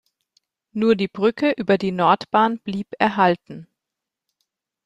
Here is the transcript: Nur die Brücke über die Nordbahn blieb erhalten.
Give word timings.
Nur 0.71 0.95
die 0.95 1.07
Brücke 1.07 1.53
über 1.57 1.77
die 1.77 1.91
Nordbahn 1.91 2.57
blieb 2.57 2.87
erhalten. 2.97 3.67